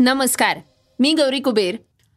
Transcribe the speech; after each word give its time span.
नमस्कार 0.00 0.58
मी 0.98 1.12
गौरी 1.12 1.40
कुबेर. 1.40 1.76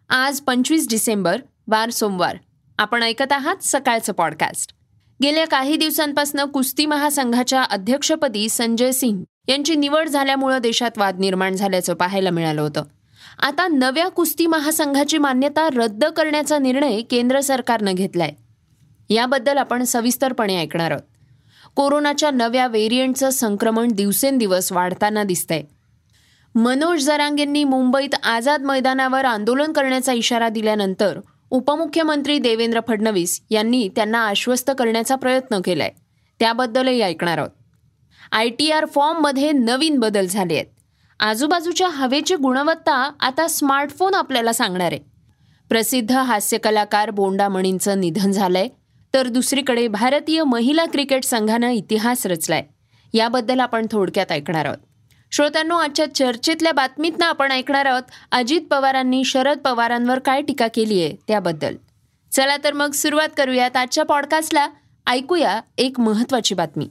आज 0.10 0.40
पंचवीस 0.40 0.90
डिसेंबर 0.90 1.42
वार 1.68 1.90
सोमवार. 1.90 2.38
आपण 2.78 3.04
ऐकत 3.04 3.32
आहात 3.32 3.56
सकाळचं 3.62 4.14
पॉडकास्ट. 4.14 4.74
गेल्या 5.24 5.48
काही 5.48 5.76
दिवसांपासून 5.76 6.42
कुस्ती 6.42 6.86
महासंघाच्या 6.86 7.64
अध्यक्षपदी 7.64 8.50
संजय 8.50 8.92
सिंग 8.92 9.24
यांची 9.48 9.76
निवड 9.76 10.10
झाल्यामुळं 10.10 10.58
देशात 10.58 10.98
वाद 10.98 11.20
निर्माण 11.20 11.56
झाल्याचं 11.56 11.94
पाहायला 11.94 12.30
मिळालं 12.30 12.62
होतं. 12.62 12.84
आता 13.40 13.68
नव्या 13.68 14.08
कुस्ती 14.08 14.48
महासंघाची 14.48 15.18
मान्यता 15.18 15.70
रद्द 15.76 16.06
करण्याचा 16.06 16.58
निर्णय 16.58 17.02
केंद्र 17.02 17.40
सरकारनं 17.40 17.94
घेतलाय. 17.94 18.32
याबद्दल 19.10 19.58
आपण 19.58 19.84
सविस्तरपणे 19.84 20.62
ऐकणार 20.62 20.92
आहोत. 20.92 21.04
कोरोनाच्या 21.76 22.32
नव्या 22.32 22.68
व्हेरियंटचं 22.68 23.30
संक्रमण 23.30 23.88
दिवसेंदिवस 23.88 24.72
वाढताना 24.72 25.24
दिसतंय. 25.24 25.64
मनोज 26.56 27.06
जरांगेंनी 27.06 27.64
मुंबईत 27.64 28.16
आझाद 28.24 28.62
मैदानावर 28.62 29.26
आंदोलन 29.26 29.72
करण्याचा 29.72 30.14
इशारा 30.14 30.50
दिल्यानंतर 30.50 31.20
उपमुख्यमंत्री 31.52 32.40
देवेंद्र 32.40 32.80
फडणवीस 32.88 33.42
यांनी 33.50 33.90
त्यांना 33.96 34.20
आश्वस्त 34.20 34.72
करण्याचा 34.80 35.16
प्रयत्न 35.16 35.60
केलाय. 35.66 35.92
त्याबद्दलही 36.40 37.02
ऐकणार 37.02 37.38
आहोत. 37.38 37.50
आय 38.32 38.50
टी 38.50 38.72
आर 38.72 38.86
फॉर्ममध्ये 38.86 39.52
नवीन 39.52 40.00
बदल 40.00 40.26
झाले 40.26 40.54
आहेत. 40.54 40.66
आजूबाजूच्या 41.20 41.88
हवेची 41.88 42.36
गुणवत्ता 42.36 43.12
आता 43.20 43.48
स्मार्टफोन 43.48 44.14
आपल्याला 44.14 44.54
सांगणार. 44.54 44.92
आहे 44.92 45.00
प्रसिद्ध 45.70 46.12
हास्य 46.12 46.58
कलाकार 46.58 47.10
बोंडा 47.10 47.50
मणींचं 47.50 48.00
निधन 48.00 48.32
झालंय. 48.32 48.68
तर 49.14 49.28
दुसरीकडे 49.28 49.88
भारतीय 49.88 50.44
महिला 50.44 50.86
क्रिकेट 50.86 51.24
संघानं 51.24 51.70
इतिहास 51.70 52.26
रचलाय. 52.26 52.64
याबद्दल 53.14 53.60
आपण 53.60 53.86
थोडक्यात 53.92 54.32
ऐकणार 54.32 54.66
आहोत. 54.66 54.78
श्रोत्यांनो 55.34 55.76
आजच्या 55.78 56.16
चर्चेतल्या 56.16 56.72
बातमीतनं 56.72 57.26
आपण 57.26 57.52
ऐकणार 57.52 57.86
आहोत 57.86 58.02
अजित 58.32 58.62
पवारांनी 58.72 59.24
शरद 59.24 59.58
पवारांवर 59.58 60.20
काय 60.20 60.42
टीका 60.42 60.68
केली 60.68 61.04
आहे 61.04 61.16
त्याबद्दल. 61.28 61.76
चला 62.32 62.58
तर 62.64 62.74
मग 62.74 62.92
सुरुवात 62.92 63.30
करूयात 63.38 63.78
आजच्या 63.78 64.06
पॉडकास्टला 64.06 64.68
ऐकूया 65.08 65.62
एक 65.78 66.00
महत्वाची 66.00 66.56
बातमी. 66.56 66.86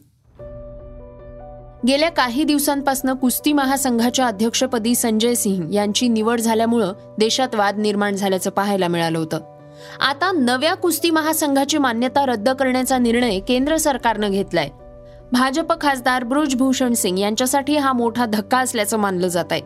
गेल्या 1.86 2.10
काही 2.10 2.44
दिवसांपासून 2.44 3.14
कुस्ती 3.14 3.52
महासंघाच्या 3.52 4.26
अध्यक्षपदी 4.26 4.94
संजय 4.94 5.34
सिंह 5.34 5.74
यांची 5.74 6.08
निवड 6.08 6.40
झाल्यामुळं 6.40 6.92
देशात 7.18 7.54
वाद 7.54 7.78
निर्माण 7.78 8.14
झाल्याचं 8.14 8.50
पाहायला 8.50 8.88
मिळालं 8.88 9.18
होतं. 9.18 9.40
आता 10.00 10.32
नव्या 10.32 10.74
कुस्ती 10.74 11.10
महासंघाची 11.10 11.78
मान्यता 11.78 12.26
रद्द 12.26 12.48
करण्याचा 12.48 12.98
निर्णय 12.98 13.40
केंद्र 13.40 13.76
सरकारनं 13.76 14.30
घेतलाय. 14.30 14.68
भाजप 15.32 15.80
खासदार 15.80 16.24
ब्रुजभूषण 16.24 16.92
सिंग 16.92 17.18
यांच्यासाठी 17.18 17.76
हा 17.76 17.92
मोठा 17.92 18.26
धक्का 18.26 18.58
असल्याचं 18.58 18.96
मानलं 18.96 19.28
जात 19.28 19.44
आहे. 19.50 19.60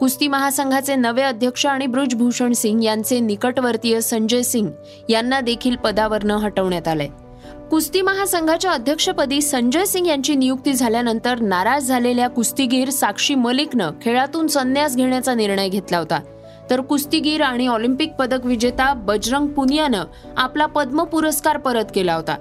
कुस्ती 0.00 0.28
महासंघाचे 0.28 0.96
नवे 0.96 1.22
अध्यक्ष 1.22 1.66
आणि 1.66 1.86
ब्रुजभूषण 1.86 2.52
सिंग 2.52 2.84
यांचे 2.84 3.20
निकटवर्तीय 3.20 4.00
संजय 4.00 4.42
सिंग 4.42 4.68
यांना 5.08 5.40
देखील 5.40 5.76
पदावरनं 5.76 6.36
हटवण्यात 6.36 6.88
आलंय. 6.88 7.08
कुस्ती 7.70 8.02
महासंघाच्या 8.02 8.70
अध्यक्षपदी 8.70 9.42
संजय 9.42 9.84
सिंग 9.84 10.06
यांची 10.06 10.34
नियुक्ती 10.34 10.72
झाल्यानंतर 10.72 11.40
नाराज 11.40 11.82
झालेल्या 11.82 12.28
कुस्तीगीर 12.28 12.90
साक्षी 12.90 13.34
मलिकनं 13.34 13.90
खेळातून 14.02 14.46
संन्यास 14.46 14.96
घेण्याचा 14.96 15.34
निर्णय 15.34 15.68
घेतला 15.68 15.98
होता. 15.98 16.20
तर 16.70 16.80
कुस्तीगीर 16.80 17.42
आणि 17.42 17.66
ऑलिम्पिक 17.66 18.12
पदक 18.12 18.46
विजेता 18.46 18.92
बजरंग 18.94 19.46
पुनियानं 19.46 20.04
आपला 20.36 20.66
पद्म 20.66 21.04
पुरस्कार 21.04 21.56
परत 21.56 21.84
केला 21.94 22.14
होता. 22.14 22.36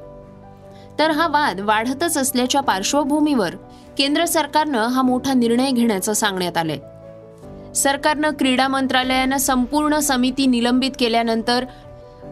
तर 0.99 1.11
हा 1.11 1.27
वाद 1.27 1.59
वाढतच 1.59 2.17
असल्याच्या 2.17 2.61
पार्श्वभूमीवर 2.61 3.55
केंद्र 3.97 4.25
सरकारनं 4.25 4.87
हा 4.87 5.01
मोठा 5.01 5.33
निर्णय 5.33 5.71
घेण्याचं 5.71 6.13
सांगण्यात 6.13 6.57
आलंय. 6.57 6.77
सरकारनं 7.73 8.29
क्रीडा 8.29 8.67
मंत्रालयानं 8.67 9.37
संपूर्ण 9.37 9.99
समिती 9.99 10.45
निलंबित 10.45 10.91
केल्यानंतर 10.99 11.65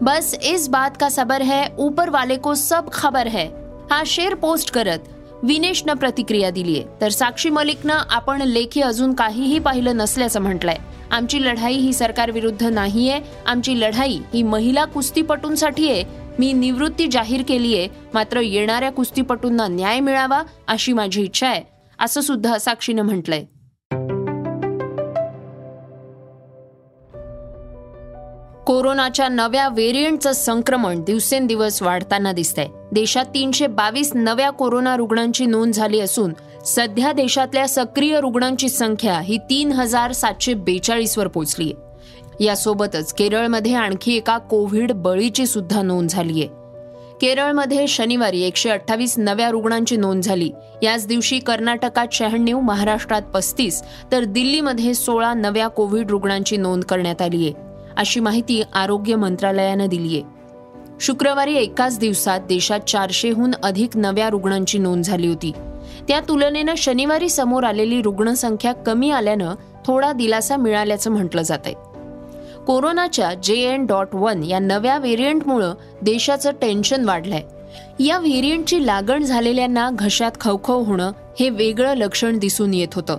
बस 0.00 0.34
इस 0.42 0.68
बात 0.68 0.90
का 1.00 1.08
सबर 1.08 1.42
है 1.42 1.64
ऊपर 1.78 2.10
वाले 2.10 2.36
को 2.36 2.54
सब 2.54 2.92
खबर 2.92 3.26
है 3.26 3.46
हा 3.90 4.02
शेर 4.06 4.34
पोस्ट 4.34 4.70
करत 4.70 4.98
विनेशनं 5.42 5.94
प्रतिक्रिया 5.94 6.50
दिलीय. 6.50 6.82
तर 7.00 7.08
साक्षी 7.08 7.50
मलिकनं 7.50 7.98
आपण 8.10 8.42
लेखी 8.42 8.80
अजून 8.80 9.12
काहीही 9.12 9.58
पाहिलं 9.58 9.96
नसल्याचं 9.96 10.40
म्हटलंय. 10.40 10.76
आमची 11.10 11.42
लढाई 11.44 11.74
ही 11.74 11.92
सरकार 11.92 12.30
विरुद्ध 12.30 12.62
नाहीये 12.62 13.20
आमची 13.46 13.80
लढाई 13.80 14.18
ही 14.34 14.42
महिला 14.42 14.84
कुस्तीपटूंसाठी 14.84 15.90
आहे 15.90 16.21
मी 16.38 16.52
निवृत्ती 16.52 17.06
जाहीर 17.06 17.42
केली 17.48 17.78
आहे 17.78 17.88
मात्र 18.14 18.40
येणाऱ्या 18.40 18.90
कुस्तीपटूंना 18.92 19.68
न्याय 19.68 20.00
मिळावा 20.00 20.42
अशी 20.68 20.92
माझी 20.92 21.22
इच्छा 21.22 21.48
आहे 21.48 21.62
असं 21.98 22.20
सुद्धा 22.20 22.58
साक्षीनं 22.58 23.02
म्हटलंय. 23.02 23.44
कोरोनाच्या 28.66 29.28
नव्या 29.28 29.68
व्हेरियंटचं 29.68 30.32
संक्रमण 30.32 31.02
दिवसेंदिवस 31.02 31.82
वाढताना 31.82 32.32
दिसतंय. 32.32 32.66
देशात 32.92 33.24
तीनशे 33.24 33.66
बावीस 33.66 34.12
नव्या 34.14 34.50
कोरोना 34.50 34.96
रुग्णांची 34.96 35.46
नोंद 35.46 35.72
झाली 35.72 36.00
असून 36.00 36.32
सध्या 36.66 37.12
देशातल्या 37.12 37.68
सक्रिय 37.68 38.20
रुग्णांची 38.20 38.68
संख्या 38.68 39.18
ही 39.20 39.38
तीन 39.50 39.72
हजार 39.72 40.12
सातशे 40.12 40.54
बेचाळीसवर 40.54 41.28
पोहोचली 41.28 41.72
यासोबतच 42.40 43.12
केरळमध्ये 43.12 43.74
आणखी 43.74 44.16
एका 44.16 44.38
कोविड 44.38 44.92
बळीची 44.92 45.46
सुद्धा 45.46 45.82
नोंद 45.82 46.08
झालीय 46.08 46.46
केरळमध्ये 47.20 47.86
शनिवारी 47.86 48.40
एकशे 48.42 48.70
अठ्ठावीस 48.70 49.18
नव्या 49.18 49.50
रुग्णांची 49.50 49.96
नोंद 49.96 50.22
झाली. 50.22 50.50
याच 50.82 51.06
दिवशी 51.06 51.38
कर्नाटकात 51.38 52.06
शहाण्णव 52.12 52.60
महाराष्ट्रात 52.60 53.22
पस्तीस 53.22 53.82
तर 54.12 54.24
दिल्लीमध्ये 54.24 54.94
सोळा 54.94 55.34
नव्या 55.34 55.68
कोविड 55.68 56.10
रुग्णांची 56.10 56.56
नोंद 56.56 56.84
करण्यात 56.84 57.22
आली 57.22 57.44
आहे. 57.44 57.52
अशी 57.96 58.20
माहिती 58.20 58.62
आरोग्य 58.74 59.16
मंत्रालयानं 59.16 59.86
दिली 59.86 60.14
आहे. 60.14 60.22
शुक्रवारी 61.00 61.54
एकाच 61.54 61.98
दिवसात 61.98 62.40
देशात 62.40 62.80
चारशेहून 62.80 63.50
अधिक 63.62 63.96
नव्या 63.96 64.30
रुग्णांची 64.30 64.78
नोंद 64.78 65.04
झाली 65.04 65.26
होती. 65.26 65.52
त्या 66.08 66.20
तुलनेनं 66.20 66.74
शनिवारी 66.76 67.28
समोर 67.28 67.64
आलेली 67.64 68.02
रुग्णसंख्या 68.02 68.72
कमी 68.72 69.10
आल्यानं 69.10 69.54
थोडा 69.86 70.12
दिलासा 70.12 70.56
मिळाल्याचं 70.56 71.10
म्हटलं 71.10 71.42
जात 71.42 71.58
आहे 71.66 71.91
कोरोनाच्या 72.66 73.34
जे 73.34 73.54
एन 73.54 73.86
डॉट 73.86 74.14
वन 74.14 74.44
या 74.44 74.58
नव्या 74.58 74.98
व्हेरियंटमुळं 74.98 75.74
देशाचं 76.02 76.50
टेन्शन 76.60 77.04
वाढलंय. 77.04 77.42
या 78.04 78.18
व्हेरियंटची 78.18 78.86
लागण 78.86 79.22
झालेल्यांना 79.22 79.90
घशात 79.92 80.30
खवखव 80.40 80.82
होणं 80.82 81.12
हे 81.40 81.48
वेगळं 81.48 81.94
लक्षण 81.94 82.38
दिसून 82.38 82.74
येत 82.74 82.94
होतं. 82.94 83.18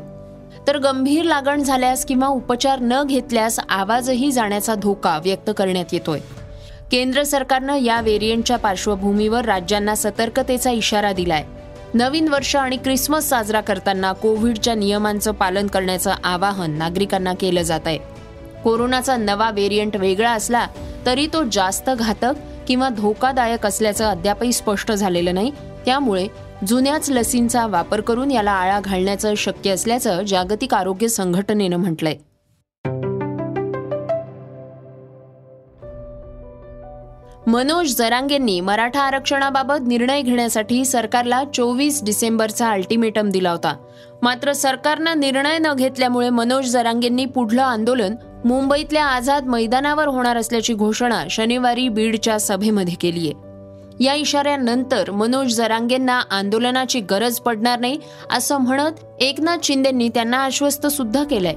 तर 0.68 0.78
गंभीर 0.78 1.24
लागण 1.24 1.64
झाल्यास 1.64 2.06
किंवा 2.06 2.28
उपचार 2.28 2.80
न 2.82 3.04
घेतल्यास 3.04 3.60
आवाजही 3.70 4.32
जाण्याचा 4.32 4.76
धोका 4.76 5.20
व्यक्त 5.24 5.52
करण्यात 5.58 5.94
येतोय. 5.94 6.20
केंद्र 6.92 7.24
सरकारनं 7.24 7.76
या 7.76 8.02
व्हेरियंटच्या 8.02 8.58
पार्श्वभूमीवर 8.58 9.46
राज्यांना 9.46 9.96
सतर्कतेचा 9.96 10.72
इशारा 10.72 11.14
दिलाय. 11.14 11.44
नवीन 11.94 12.28
वर्ष 12.28 12.56
आणि 12.56 12.78
क्रिसमस 12.78 13.30
साजरा 13.30 13.62
करताना 13.62 14.14
कोविडच्या 14.14 14.76
नियमांचं 14.76 15.32
पालन 15.32 15.68
करण्याचं 15.68 16.14
आवाहन 16.24 16.72
नागरिकांना 16.72 17.34
केलं 17.34 17.62
जात 17.62 17.80
आहे 17.86 18.13
कोरोनाचा 18.64 19.18
नवा 19.18 19.52
व्हेरियंट 19.52 19.96
वेगळा 19.96 20.32
असला 20.32 20.68
तरी 21.06 21.28
तो 21.34 21.44
जास्त 21.52 21.90
घातक 21.90 22.34
किंवा 22.68 22.90
धोकादायक 22.90 23.66
असल्याचं 23.66 24.06
अद्यापही 24.06 24.54
स्पष्ट 24.54 24.92
झालेलं 24.92 25.34
नाही. 25.34 25.52
त्यामुळे 25.86 26.28
जुन्याच 26.68 27.10
लसींचा 27.10 27.68
वापर 27.68 28.02
करून 28.02 28.32
याला 28.32 28.52
आळा 28.52 28.80
घालण्याचं 28.80 29.34
शक्य 29.36 29.72
असल्याचं 29.72 30.24
जागतिक 30.24 30.74
आरोग्य 30.74 31.08
संघटनेनं 31.08 31.78
म्हटलंय. 31.78 32.16
मनोज 37.48 37.96
जरांगेंनी 37.98 38.60
मराठा 38.60 39.02
आरक्षणाबाबत 39.02 39.88
निर्णय 39.88 40.22
घेण्यासाठी 40.22 40.86
सरकारला 40.86 41.44
चोवीस 41.54 42.04
डिसेंबरचा 42.04 42.70
अल्टिमेटम 42.70 43.30
दिला 43.30 43.52
होता. 43.52 43.76
मात्र 44.22 44.54
सरकारनं 44.54 45.20
निर्णय 45.20 45.58
न 45.58 45.74
घेतल्यामुळे 45.78 46.30
मनोज 46.30 46.66
जरांगेंनी 46.66 47.26
पुढलं 47.26 47.62
आंदोलन 47.62 48.16
मुंबईतल्या 48.46 49.06
आझाद 49.06 49.46
मैदानावर 49.46 50.08
होणार 50.08 50.38
असल्याची 50.38 50.74
घोषणा 50.74 51.24
शनिवारी 51.30 51.90
बीडच्या 51.90 52.40
सभेमध्ये 52.40 52.94
केली 52.94 53.20
आहे. 53.20 53.54
या 54.00 54.14
इशाऱ्यानंतर 54.14 55.12
मनोज 55.12 55.54
जरांगेंना 55.54 56.22
आंदोलनाची 56.32 57.00
गरज 57.00 57.40
पडणार 57.40 57.80
नाही 57.80 58.00
असं 58.32 58.58
म्हणत 58.58 58.92
एकनाथ 59.20 59.58
शिंदेंनी 59.64 60.10
त्यांना 60.10 60.38
आश्वस्त 60.38 60.88
सुद्धा 60.88 61.24
केलंय. 61.24 61.54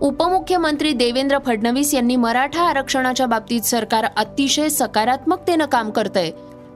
उपमुख्यमंत्री 0.00 0.92
देवेंद्र 0.92 1.38
फडणवीस 1.46 1.94
यांनी 1.94 2.16
मराठा 2.16 2.62
आरक्षणाच्या 2.62 3.26
बाबतीत 3.26 3.60
सरकार 3.60 4.04
अतिशय 4.16 4.68
सकारात्मकतेनं 4.68 5.64
काम 5.64 5.90
करतंय. 5.90 6.30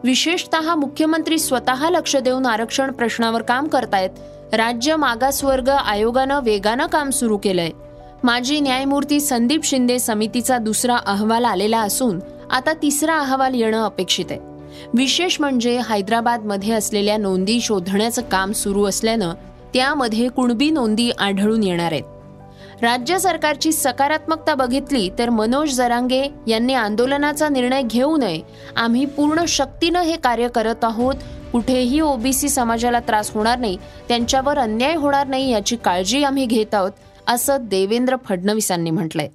विशेषतः 0.05 0.75
मुख्यमंत्री 0.75 1.39
स्वतः 1.39 1.91
लक्ष 1.91 2.17
देऊन 2.17 2.47
आरक्षण 2.47 2.93
प्रश्नावर 2.93 3.43
काम 3.43 3.69
करतायत. 3.69 4.11
राज्य 4.55 4.97
मागासवर्ग 4.97 5.69
आयोगानं 5.69 6.41
वेगानं 6.45 6.87
काम 6.87 7.11
सुरू 7.11 7.37
केलंय. 7.37 7.71
माजी 8.25 8.61
न्यायमूर्ती 8.61 9.21
संदीप 9.21 9.65
शिंदे 9.65 9.99
समितीचा 9.99 10.59
दुसरा 10.59 10.97
अहवाल 11.07 11.45
आलेला 11.45 11.81
असून 11.81 12.19
आता 12.51 12.73
तिसरा 12.73 13.19
अहवाल 13.19 13.55
येणं 13.55 13.85
अपेक्षित 13.85 14.25
आहे. 14.31 14.41
विशेष 14.95 15.41
म्हणजे 15.41 15.81
हैदराबादमध्ये 15.89 16.73
असलेल्या 16.73 17.17
नोंदी 17.17 17.61
शोधण्याचं 17.61 18.23
काम 18.23 18.53
सुरू 18.53 18.85
असल्यानं 18.85 19.35
त्यामध्ये 19.75 20.29
कुणबी 20.29 20.71
नोंदी 20.71 21.11
आढळून 21.11 21.63
येणार 21.63 21.93
आहेत. 21.93 22.03
राज्य 22.83 23.19
सरकारची 23.19 23.73
सकारात्मकता 23.73 24.55
बघितली 24.55 25.11
तर 25.19 25.31
मनोज 25.31 25.75
जरांगे 25.75 26.25
यांनी 26.47 26.75
आंदोलनाचा 26.75 27.49
निर्णय 27.49 27.83
घेऊ 27.83 28.17
नये. 28.17 28.41
आम्ही 28.77 29.05
पूर्ण 29.05 29.45
शक्तीनं 29.49 30.01
हे 30.01 30.17
कार्य 30.17 30.49
करत 30.49 30.85
आहोत. 30.85 31.15
कुठेही 31.53 32.01
ओबीसी 32.01 32.49
समाजाला 32.49 33.01
त्रास 33.01 33.31
होणार 33.31 33.59
नाही. 33.59 33.77
त्यांच्यावर 34.09 34.59
अन्याय 34.59 34.95
होणार 34.95 35.27
नाही 35.27 35.53
याची 35.53 35.77
काळजी 35.77 36.25
आम्ही 36.25 36.47
घेत 36.47 36.75
आहोत. 36.75 36.91
असं 37.27 37.57
देवेंद्र 37.61 38.17
फडणवीसांनी 38.25 38.91
म्हटलंय. 38.91 39.29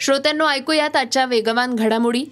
श्रोत्यांनो 0.00 0.46
ऐकूयात 0.46 0.96
आजच्या 0.96 1.24
वेगवान 1.24 1.74
घडामोडी. 1.74 2.24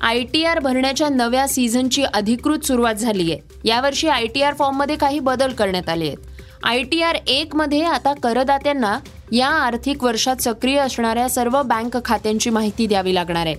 आय 0.00 0.22
टी 0.22 0.44
आर 0.44 0.58
भरण्याच्या 0.58 1.08
नव्या 1.08 1.48
सीझनची 1.48 2.02
अधिकृत 2.02 2.58
सुरुवात 2.58 2.94
झाली 2.94 3.32
आहे 3.32 3.40
यावर्षी 3.64 4.08
आय 4.08 4.26
टी 4.26 4.42
आर 4.42 4.54
फॉर्ममध्ये 4.54 4.96
काही 4.96 5.18
बदल 5.18 5.52
करण्यात 5.52 5.88
आले 5.88 6.06
आहेत. 6.06 6.16
आय 6.64 6.82
टी 6.82 7.02
आर 7.02 7.16
एक 7.26 7.56
मध्ये 7.56 7.82
आता 7.84 8.14
करदात्यांना 8.14 8.98
या 9.32 9.48
आर्थिक 9.48 10.04
वर्षात 10.04 10.36
सक्रिय 10.36 10.78
असणाऱ्या 10.78 11.28
सर्व 11.28 11.62
बँक 11.62 11.98
खात्यांची 12.04 12.50
माहिती 12.50 12.86
द्यावी 12.86 13.14
लागणार 13.14 13.46
आहे. 13.46 13.56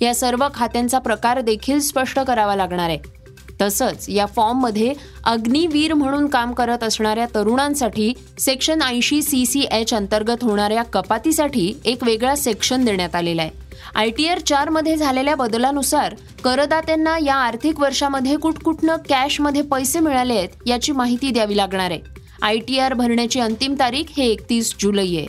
या 0.00 0.14
सर्व 0.14 0.48
खात्यांचा 0.54 0.98
प्रकार 0.98 1.40
देखील 1.40 1.80
स्पष्ट 1.80 2.20
करावा 2.20 2.56
लागणार 2.56 2.88
आहे. 2.88 3.15
तसंच 3.60 4.08
या 4.08 4.26
फॉर्ममध्ये 4.26 4.92
अग्निवीर 5.24 5.94
म्हणून 5.94 6.26
काम 6.26 6.52
करत 6.52 6.84
असणाऱ्या 6.84 7.26
तरुणांसाठी 7.34 8.12
सेक्शन 8.38 8.82
ऐंशी 8.82 9.22
सी 9.22 9.44
सी 9.46 9.60
एच 9.72 9.94
अंतर्गत 9.94 10.44
होणाऱ्या 10.44 10.82
कपातीसाठी 10.82 11.72
एक 11.84 12.04
वेगळा 12.04 12.34
सेक्शन 12.34 12.84
देण्यात 12.84 13.14
आलेला 13.14 13.42
आहे. 13.42 13.64
आय 13.94 14.10
टी 14.10 14.26
आर 14.28 14.38
चारमध्ये 14.38 14.96
झालेल्या 14.96 15.34
बदलानुसार 15.34 16.14
करदात्यांना 16.44 17.16
या 17.18 17.34
आर्थिक 17.34 17.80
वर्षामध्ये 17.80 18.36
कुठकुठनं 18.36 18.96
कॅशमध्ये 19.08 19.62
पैसे 19.62 20.00
मिळाले 20.00 20.34
आहेत 20.34 20.48
याची 20.66 20.92
माहिती 20.92 21.30
द्यावी 21.30 21.56
लागणार 21.56 21.90
आहे. 21.90 22.00
आय 22.42 22.58
टी 22.58 22.78
आर 22.78 22.94
भरण्याची 22.94 23.40
अंतिम 23.40 23.74
तारीख 23.74 24.04
हे 24.16 24.26
एकतीस 24.26 24.74
जुलै 24.80 25.06
आहे 25.06 25.26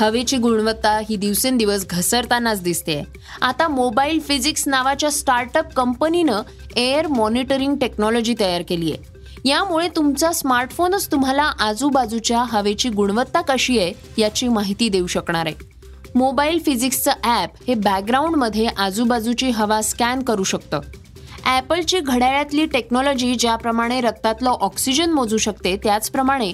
हवेची 0.00 0.36
गुणवत्ता 0.36 0.90
ही 1.08 1.16
दिवसेंदिवस 1.16 1.84
घसरतानाच 1.86 2.62
दिसते. 2.62 3.02
आता 3.42 3.66
मोबाईल 3.68 4.20
फिजिक्स 4.28 4.66
नावाच्या 4.68 5.10
स्टार्टअप 5.10 5.72
कंपनीनं 5.76 6.42
एअर 6.76 7.06
मॉनिटरिंग 7.06 7.74
टेक्नॉलॉजी 7.80 8.34
तयार 8.40 8.62
केली 8.68 8.92
आहे. 8.92 9.18
यामुळे 9.48 9.88
तुमचा 9.96 10.32
स्मार्टफोनच 10.32 11.10
तुम्हाला 11.12 11.50
आजूबाजूच्या 11.60 12.42
हवेची 12.42 12.88
गुणवत्ता 12.88 13.40
कशी 13.40 13.78
आहे 13.78 13.92
याची 14.18 14.48
माहिती 14.48 14.88
देऊ 14.88 15.06
शकणार 15.06 15.46
आहे. 15.46 15.68
मोबाईल 16.14 16.58
फिजिक्सचं 16.66 17.12
ॲप 17.24 17.62
हे 17.68 17.74
बॅकग्राऊंडमध्ये 17.74 18.66
आजूबाजूची 18.66 19.50
हवा 19.50 19.82
स्कॅन 19.82 20.22
करू 20.22 20.44
शकतं. 20.44 20.80
ॲपलची 21.46 22.00
घड्याळातली 22.00 22.66
टेक्नॉलॉजी 22.66 23.34
ज्याप्रमाणे 23.34 24.00
रक्तातलं 24.00 24.50
ऑक्सिजन 24.50 25.10
मोजू 25.10 25.36
शकते 25.38 25.76
त्याचप्रमाणे 25.82 26.52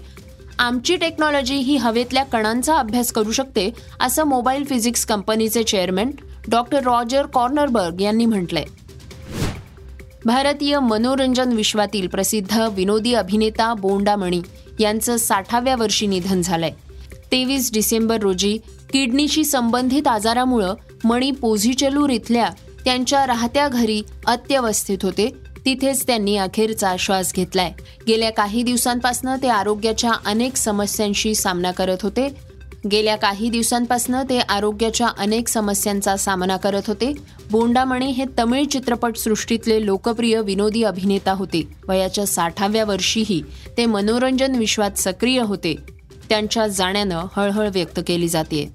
आमची 0.58 0.96
टेक्नॉलॉजी 0.96 1.54
ही 1.54 1.76
हवेतल्या 1.76 2.24
कणांचा 2.24 2.76
अभ्यास 2.76 3.12
करू 3.12 3.32
शकते 3.32 3.70
असं 4.00 4.24
मोबाईल 4.24 4.64
फिजिक्स 4.64 5.04
कंपनीचे 5.06 5.62
चेअरमॅन 5.62 6.10
डॉक्टर 6.48 6.82
रॉजर 6.82 7.26
कॉर्नरबर्ग 7.26 8.00
यांनी 8.00 8.26
म्हटलंय. 8.26 8.64
भारतीय 10.24 10.78
मनोरंजन 10.78 11.52
विश्वातील 11.52 12.08
प्रसिद्ध 12.08 12.60
विनोदी 12.72 13.14
अभिनेता 13.14 13.74
बोंडामणी 13.74 14.40
यांचं 14.80 15.16
साठाव्या 15.16 15.76
वर्षी 15.76 16.06
निधन 16.06 16.42
झालंय. 16.42 16.70
तेवीस 17.32 17.72
डिसेंबर 17.72 18.20
रोजी 18.20 18.58
किडनीशी 18.92 19.44
संबंधित 19.44 20.08
आजारामुळं 20.08 20.74
मणी 21.04 21.30
पोझिचलूर 21.30 22.10
इथल्या 22.10 22.48
त्यांच्या 22.84 23.26
राहत्या 23.26 23.68
घरी 23.68 24.02
अत्यवस्थित 24.26 24.98
होते 25.02 25.45
तिथेच 25.66 26.06
त्यांनी 26.06 26.36
अखेरचा 26.36 26.94
श्वास 26.98 27.32
घेतलाय. 27.34 27.72
गेल्या 28.08 28.30
काही 28.30 28.62
दिवसांपासून 28.62 29.36
ते 29.42 29.48
आरोग्याच्या 29.48 30.12
अनेक 30.26 30.56
समस्यांशी 30.56 31.34
सामना 31.34 31.70
करत 31.70 32.02
होते. 32.02 32.28
गेल्या 32.92 33.16
काही 33.16 33.48
दिवसांपासून 33.50 34.14
ते 34.30 34.38
आरोग्याच्या 34.38 35.08
अनेक 35.18 35.48
समस्यांचा 35.48 36.16
सामना 36.16 36.56
करत 36.56 36.82
होते. 36.86 37.12
बोंडामणे 37.50 38.06
हे 38.06 38.24
तमिळ 38.38 38.64
चित्रपट 38.64 39.16
सृष्टीतले 39.16 39.84
लोकप्रिय 39.86 40.40
विनोदी 40.40 40.82
अभिनेता 40.82 41.32
होते 41.32 41.62
वयाच्या 41.88 42.26
साठाव्या 42.26 42.84
वर्षीही 42.84 43.42
ते 43.76 43.86
मनोरंजन 43.86 44.54
विश्वात 44.54 44.98
सक्रिय 44.98 45.40
होते. 45.40 45.74
त्यांच्या 46.28 46.66
जाण्यानं 46.66 47.26
हळहळ 47.36 47.68
व्यक्त 47.68 48.00
केली 48.06 48.28
जाते 48.28 48.68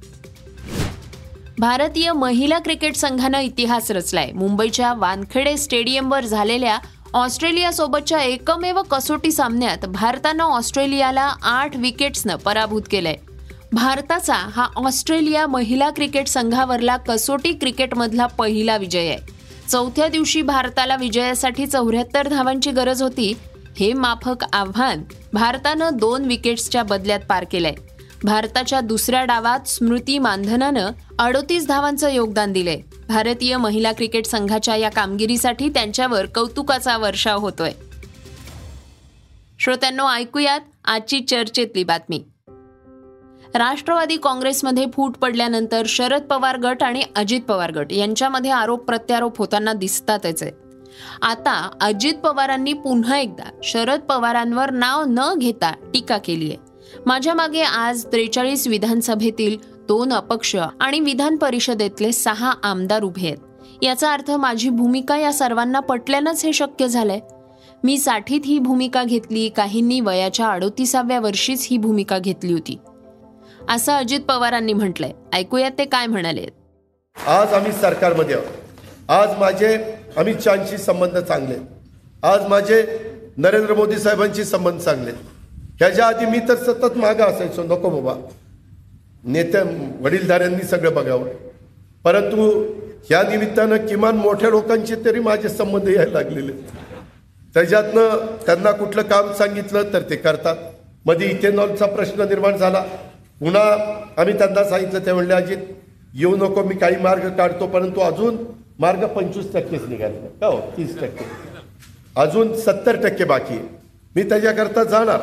भारतीय 1.60 2.12
महिला 2.12 2.60
क्रिकेट 2.60 2.96
संघानं 2.96 3.40
इतिहास 3.40 3.92
रचलाय. 3.92 4.32
मुंबईच्या 4.36 4.94
वानखेडे 4.94 5.58
स्टेडियमवर 5.58 6.26
झालेल्या 6.26 6.80
ऑस्ट्रेलियासोबतच्या 7.14 8.22
एकमेव 8.22 8.82
कसोटी 8.82 9.32
सामन्यात 9.32 9.86
भारतानं 9.86 10.44
ऑस्ट्रेलियाला 10.44 11.34
आठ 11.42 11.76
विकेट्सनं 11.76 12.36
पराभूत 12.36 12.82
केलंय. 12.92 13.16
भारताचा 13.72 14.34
हा 14.34 14.68
ऑस्ट्रेलिया 14.76 15.48
महिला 15.48 15.90
क्रिकेट 15.90 16.28
संघावरला 16.28 16.98
कसोटी 16.98 17.54
क्रिकेटमधला 17.54 18.26
पहिला 18.26 18.78
विजय 18.78 19.08
आहे. 19.08 19.18
चौथ्या 19.70 20.08
दिवशी 20.08 20.42
भारताला 20.42 20.96
विजयासाठी 20.96 21.66
चौऱ्याहत्तर 21.68 22.28
धावांची 22.28 22.72
गरज 22.72 23.02
होती. 23.02 23.34
हे 23.80 23.94
माफक 23.94 24.46
आव्हान 24.54 25.04
भारतानं 25.34 25.90
दोन 25.94 26.26
विकेट्सच्या 26.26 26.84
बदल्यात 26.84 27.20
पार 27.30 27.46
केलंय. 27.52 27.74
भारताच्या 28.24 28.82
दुसऱ्या 28.82 29.24
डावात 29.26 29.68
स्मृती 29.68 30.18
मानधनानं 30.18 30.90
अडोतीस 31.20 31.68
धावांचं 31.68 32.10
योगदान 32.10 32.52
दिलंय. 32.52 32.80
भारतीय 33.08 33.58
महिला 33.58 33.92
क्रिकेट 33.92 34.26
संघाच्या 34.26 34.76
या 34.76 34.90
कामगिरीसाठी 34.90 35.70
त्यांच्यावर 35.70 36.26
कौतुकाचा 36.26 36.98
वर्षाव 36.98 37.40
होतोय. 37.40 37.72
श्रोत्यांनो 39.60 40.08
ऐकूयात 40.08 40.60
आजची 40.86 41.20
चर्चेतली 41.20 41.84
बातमी. 41.84 42.24
राष्ट्रवादी 43.56 44.18
काँग्रेसमध्ये 44.18 44.86
फूट 44.94 45.18
पडल्यानंतर 45.18 45.84
शरद 45.86 46.22
पवार 46.22 46.58
गट 46.58 46.84
आणि 46.84 47.04
अजित 47.16 47.42
पवार 47.42 47.72
गट 47.72 47.94
यांच्यामध्ये 47.94 48.52
आरोप 48.52 48.86
प्रत्यारोप 48.86 49.38
होताना 49.38 49.74
दिसतातच 49.74 50.44
आहे. 50.44 50.52
आता 51.22 51.78
अजित 51.82 52.14
पवारांनी 52.14 52.74
पुन्हा 52.74 53.18
एकदा 53.18 53.60
शरद 53.64 54.00
पवारांवर 54.00 54.72
नाव 54.72 55.04
न 55.08 55.34
घेता 55.38 55.72
टीका 55.94 56.18
केली 56.18 56.50
आहे 56.50 56.71
माझ्या 57.06 57.34
मागे 57.34 57.62
आज 57.62 58.06
त्रेचाळीस 58.06 58.68
विधानसभेतील 58.68 59.58
दोन 59.88 60.14
अपक्ष 60.14 60.56
आणि 60.80 61.00
विधान 61.00 61.38
परिषदेतले 61.38 62.12
सहा 62.12 62.54
आमदार 62.64 63.04
उभे 63.04 63.28
आहेत. 63.28 63.38
याचा 63.82 64.14
अर्थ 64.14 64.32
माझी 64.32 64.70
भूमिका 64.70 65.18
या 65.18 65.34
सर्वांना 65.34 65.80
पटल्यानंच 65.80 66.46
हे 66.46 66.54
शक्य 66.54 66.88
झालंय. 66.88 67.20
मी 67.84 67.98
साठीत 67.98 68.42
ही 68.46 68.60
भूमिका 68.60 69.04
घेतली 69.04 69.50
काहींनी 69.50 70.00
वयाच्या 70.00 70.48
अडोतीसाव्या 70.48 71.20
वर्षीच 71.20 71.68
ही 71.72 71.78
भूमिका 71.78 72.18
घेतली 72.18 72.54
होती. 72.54 72.78
असं 73.70 73.94
अजित 73.94 74.20
पवारांनी 74.20 74.74
म्हटलंय. 74.74 75.12
ऐकूयात 75.34 75.72
ते 75.78 75.86
काय 75.86 76.08
म्हणाले. 76.08 76.46
आज 77.28 77.54
आम्ही 77.54 77.72
सरकारमध्ये 77.72 78.36
आहोत. 78.36 79.10
आज 79.10 79.38
माझे 79.40 79.78
अमित 80.18 80.36
शहाशी 80.42 80.78
संबंध 80.78 81.18
चांगले 81.18 81.56
आज 82.24 82.48
माझे 82.48 82.84
नरेंद्र 83.38 83.74
मोदी 83.74 83.98
साहेबांशी 83.98 84.44
संबंध 84.44 84.80
चांगले 84.80 85.10
आहेत. 85.10 85.41
ह्याच्या 85.82 86.08
आधी 86.08 86.26
मी 86.26 86.40
तर 86.40 86.56
सतत 86.56 86.98
मागं 86.98 87.24
असायचो. 87.24 87.64
नको 87.64 87.90
बाबा. 87.90 88.30
नेत्या 89.24 89.62
वडीलधाऱ्यांनी 90.02 90.64
सगळं 90.64 90.94
बघावं. 90.94 91.30
परंतु 92.04 92.66
ह्या 93.10 93.24
निमित्तानं 93.24 93.78
किमान 93.78 94.16
मोठ्या 94.16 94.50
लोकांचे 94.50 94.96
तरी 95.06 95.20
माझे 95.20 95.50
संबंध 95.50 95.90
यायला 95.90 96.12
लागलेले. 96.12 96.52
त्याच्यातनं 97.54 98.26
त्यांना 98.46 98.72
कुठलं 98.72 99.02
काम 99.02 99.34
सांगितलं 99.34 99.84
तर 99.94 100.02
ते 100.10 100.16
करतात. 100.16 100.56
मध्ये 101.06 101.28
इथेनॉलचा 101.28 101.86
प्रश्न 101.86 102.22
निर्माण 102.22 102.58
झाला. 102.58 102.82
पुन्हा 103.40 103.64
आम्ही 104.18 104.38
त्यांना 104.38 104.64
सांगितलं 104.64 105.00
ते 105.00 105.14
म्हणले 105.14 105.34
अजित 105.34 105.58
येऊ 106.14 106.36
नको 106.36 106.64
मी 106.64 106.76
काही 106.76 106.96
मार्ग 106.96 107.30
काढतो. 107.30 107.68
परंतु 107.68 108.02
अजून 108.02 108.38
मार्ग 108.80 109.06
पंचवीस 109.06 109.54
टक्केच 109.54 109.82
निघाले 109.88 110.18
का 110.42 110.48
हो? 110.48 110.60
तीस 110.78 111.00
टक्के. 111.00 111.26
अजून 112.16 112.56
सत्तर 112.56 112.96
टक्के 112.96 113.24
बाकी 113.24 113.54
आहे. 113.54 113.68
मी 114.16 114.24
त्याच्याकरता 114.24 114.84
जाणार. 114.84 115.20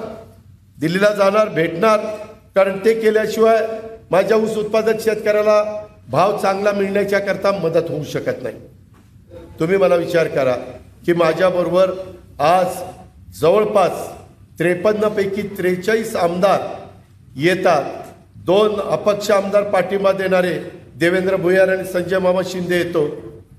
दिल्लीला 0.81 1.13
जाणार 1.15 1.49
भेटणार. 1.49 2.01
कारण 2.55 2.79
ते 2.85 2.95
केल्याशिवाय 3.01 3.67
माझ्या 4.11 4.37
ऊस 4.37 4.57
उत्पादक 4.57 5.01
शेतकऱ्याला 5.01 5.85
भाव 6.11 6.37
चांगला 6.39 6.73
मिळण्याच्याकरता 6.73 7.53
मदत 7.53 7.91
होऊ 7.91 8.05
शकत 8.05 8.43
नाही. 8.43 8.55
तुम्ही 9.61 9.77
मला 9.77 9.95
विचार 9.95 10.29
करा 10.29 10.55
की 11.07 11.13
माझ्याबरोबर 11.13 11.91
आज 12.39 12.67
जवळपास 13.41 14.07
त्रेपन्नपैकी 14.59 15.43
त्रेचाळीस 15.59 16.15
आमदार 16.17 16.61
येतात. 17.37 17.85
दोन 18.47 18.81
अपक्ष 18.81 19.31
आमदार 19.31 19.63
पाठिंबा 19.63 20.13
देणारे 20.13 20.59
देवेंद्र 20.97 21.37
भुयार 21.37 21.69
आणि 21.69 21.85
संजय 21.85 22.19
मामा 22.19 22.41
शिंदे 22.45 22.77
येतो. 22.77 23.07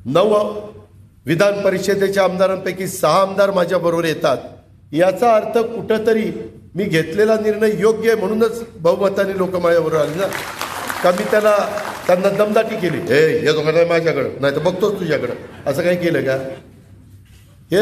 नऊ 0.05 0.33
विधान 1.25 1.61
परिषदेच्या 1.61 2.23
आमदारांपैकी 2.23 2.87
सहा 2.87 3.21
आमदार 3.21 3.51
माझ्याबरोबर 3.51 4.05
येतात. 4.05 4.37
याचा 4.91 5.35
अर्थ 5.35 5.57
कुठंतरी 5.57 6.31
मी 6.75 6.83
घेतलेला 6.83 7.37
निर्णय 7.39 7.71
योग्य 7.79 8.11
आहे 8.11 8.19
म्हणूनच 8.19 8.63
बहुमताने 8.75 9.37
लोक 9.37 9.55
माझ्यावर 9.55 9.93
आले 9.93 10.15
ना. 10.15 10.27
का 11.03 11.11
मी 11.11 11.23
त्याला 11.23 11.55
त्यांना 12.07 12.29
दमदाटी 12.29 12.75
केली. 12.75 12.97
हे 12.97 13.21
येतो 13.31 13.53
दोघांना 13.53 13.85
माझ्याकडं 13.85 14.29
नाही 14.41 14.55
तर 14.55 14.59
बघतोच 14.59 14.99
तुझ्याकडं. 14.99 15.33
असं 15.65 15.81
काही 15.81 15.97
केलं 15.97 16.21
का? 16.21 16.35
हे 17.71 17.81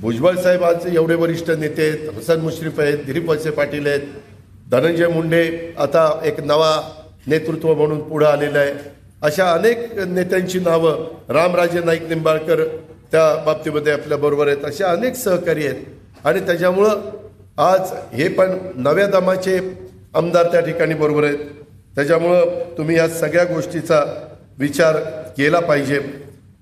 भुजबळ 0.00 0.36
साहेबांचे 0.36 0.94
एवढे 0.94 1.14
वरिष्ठ 1.14 1.50
नेते 1.50 1.88
आहेत 1.88 2.08
हसन 2.16 2.40
मुश्रीफ 2.40 2.80
आहेत 2.80 2.98
दिलीप 3.06 3.28
वळसे 3.30 3.50
पाटील 3.50 3.86
आहेत 3.86 4.00
धनंजय 4.70 5.06
मुंडे 5.06 5.74
आता 5.78 6.20
एक 6.24 6.40
नवा 6.40 6.80
नेतृत्व 7.26 7.74
म्हणून 7.74 8.00
पुढं 8.08 8.26
आलेलं 8.26 8.58
आहे. 8.58 8.72
अशा 9.22 9.52
अनेक 9.52 9.98
नेत्यांची 9.98 10.58
नावं 10.58 11.06
रामराजे 11.28 11.80
नाईक 11.80 12.02
निंबाळकर 12.02 12.64
त्या 13.12 13.44
बाबतीमध्ये 13.44 13.92
आपल्याबरोबर 13.92 14.46
आहेत. 14.46 14.64
अशा 14.64 14.90
अनेक 14.90 15.14
सहकारी 15.14 15.66
आहेत. 15.66 15.84
आणि 16.24 16.40
त्याच्यामुळं 16.40 17.00
आज 17.60 17.90
हे 18.12 18.28
पण 18.28 18.56
नव्या 18.74 19.06
दमाचे 19.06 19.58
आमदार 20.14 20.46
त्या 20.52 20.60
ठिकाणी 20.60 20.94
बरोबर 20.94 21.24
आहेत. 21.24 21.38
त्याच्यामुळं 21.94 22.44
तुम्ही 22.78 22.96
या 22.96 23.08
सगळ्या 23.08 23.44
गोष्टीचा 23.44 24.02
विचार 24.58 24.96
केला 25.36 25.60
पाहिजे. 25.60 26.00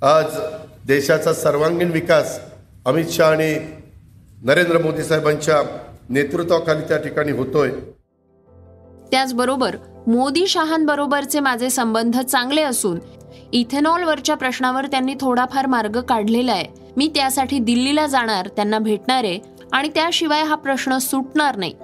आज 0.02 0.38
देशाचा 0.86 1.32
सर्वांगीण 1.32 1.90
विकास 1.90 2.38
अमित 2.86 3.04
शहा 3.10 3.28
आणि 3.28 3.54
नरेंद्र 4.42 4.78
मोदी 4.78 5.02
साहेबांच्या 5.02 5.62
नेतृत्वाखाली 6.10 6.82
त्या 6.88 6.96
ठिकाणी 6.96 7.32
होतोय. 7.32 7.70
त्याचबरोबर 9.10 9.76
मोदी 10.06 10.46
शहांबरोबरचे 10.46 11.40
माझे 11.40 11.70
संबंध 11.70 12.20
चांगले 12.20 12.62
असून 12.62 12.98
इथेनॉलवरच्या 13.52 14.36
प्रश्नावर 14.36 14.86
त्यांनी 14.86 15.14
थोडाफार 15.20 15.66
मार्ग 15.66 16.00
काढलेला 16.00 16.52
आहे. 16.52 16.66
मी 16.96 17.10
त्यासाठी 17.14 17.58
दिल्लीला 17.58 18.06
जाणार 18.06 18.48
त्यांना 18.48 18.78
भेटणार 18.78 19.24
आहे. 19.24 19.57
आणि 19.72 19.88
त्याशिवाय 19.88 20.42
हा 20.42 20.54
प्रश्न 20.54 20.98
सुटणार 20.98 21.56
नाही. 21.56 21.74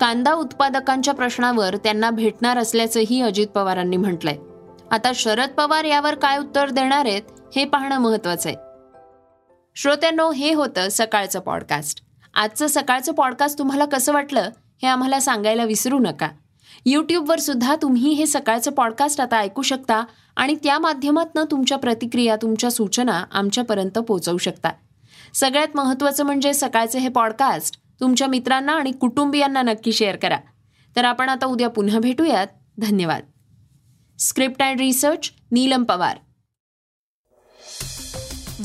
कांदा 0.00 0.32
उत्पादकांच्या 0.32 1.14
प्रश्नावर 1.14 1.76
त्यांना 1.76 2.10
भेटणार 2.10 2.58
असल्याचंही 2.58 3.20
अजित 3.20 3.46
पवारांनी 3.46 3.96
म्हटलंय. 3.96 4.36
आता 4.90 5.12
शरद 5.14 5.48
पवार 5.48 5.84
यावर 5.84 6.14
काय 6.14 6.38
उत्तर 6.38 6.70
देणार 6.70 7.04
आहेत 7.04 7.22
हे 7.56 7.64
पाहणं 7.64 7.98
महत्वाचं 7.98 8.48
आहे. 8.48 8.58
श्रोत्यांनो 9.76 10.30
हे 10.30 10.52
होतं 10.52 10.88
सकाळचं 10.90 11.40
पॉडकास्ट 11.40 12.02
आजचं 12.34 12.66
सकाळचं 12.66 13.12
पॉडकास्ट 13.12 13.58
तुम्हाला 13.58 13.84
कसं 13.84 14.12
वाटलं 14.12 14.50
हे 14.82 14.86
आम्हाला 14.86 15.20
सांगायला 15.20 15.64
विसरू 15.64 15.98
नका. 15.98 16.28
यूट्यूबवर 16.86 17.38
सुद्धा 17.38 17.76
तुम्ही 17.82 18.12
हे 18.12 18.26
सकाळचं 18.26 18.70
पॉडकास्ट 18.70 19.20
आता 19.20 19.36
ऐकू 19.36 19.62
शकता 19.62 20.04
आणि 20.36 20.54
त्या 20.54 20.78
माध्यमातून 20.78 21.44
तुमच्या 21.50 21.78
प्रतिक्रिया 21.78 22.36
तुमच्या 22.36 22.70
सूचना 22.70 23.24
आमच्यापर्यंत 23.32 23.98
पोहोचवू 23.98 24.38
शकता. 24.38 24.68
सगळ्यात 25.34 25.68
महत्त्वाचं 25.74 26.24
म्हणजे 26.24 26.54
सकाळचे 26.54 26.98
हे 26.98 27.08
पॉडकास्ट 27.08 27.80
तुमच्या 28.00 28.28
मित्रांना 28.28 28.72
आणि 28.72 28.92
कुटुंबियांना 28.92 29.62
नक्की 29.62 29.92
शेअर 29.92 30.16
करा. 30.16 30.38
तर 30.96 31.04
आपण 31.04 31.28
आता 31.28 31.46
उद्या 31.46 31.68
पुन्हा 31.68 31.98
भेटूयात. 31.98 32.46
धन्यवाद. 32.78 33.22
Script 34.18 34.62
and 34.62 34.80
research 34.80 35.32
Neelam 35.52 35.84
Pawar. 35.84 36.16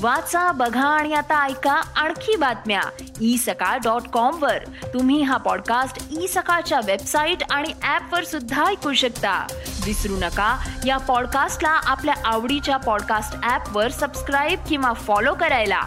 वाचा 0.01 0.51
बघा 0.51 0.88
आणि 0.88 1.13
आता 1.13 1.46
ऐका 1.46 1.72
आणखी 1.72 2.36
बातम्या. 2.36 2.82
ई 3.22 3.38
सकाळ 3.38 3.77
डॉट 3.77 4.01
कॉम 4.01 4.44
वर. 4.44 4.58
तुम्ही 4.94 5.22
हा 5.22 5.38
पॉडकास्ट 5.38 6.08
ई 6.22 6.27
सकाळच्या 6.27 6.80
वेबसाईट 6.86 7.38
आणि 7.51 7.68
ऍप 7.84 8.13
वर 8.13 8.24
सुद्धा 8.24 8.65
ऐकू 8.65 8.94
शकता. 8.94 9.48
विसरू 9.86 10.15
नका 10.15 10.70
या 10.86 10.98
पॉडकास्टला 10.98 11.70
आपल्या 11.70 12.15
आवडीच्या 12.25 12.77
पॉडकास्ट 12.77 13.50
ऍप 13.50 13.77
वर 13.77 13.91
सबस्क्राईब 13.91 14.60
किंवा 14.70 14.94
फॉलो 14.94 15.34
करायला. 15.34 15.82